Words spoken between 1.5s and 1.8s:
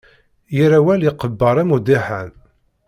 am